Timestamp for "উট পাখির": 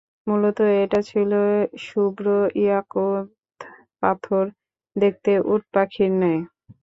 5.51-6.11